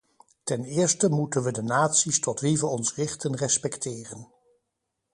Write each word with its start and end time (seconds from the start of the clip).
Ten 0.43 0.63
eerste 0.63 1.09
moeten 1.09 1.43
we 1.43 1.51
de 1.51 1.61
naties 1.61 2.19
tot 2.19 2.39
wie 2.39 2.57
we 2.57 2.65
ons 2.65 2.95
richten 2.95 3.35
respecteren. 3.35 4.27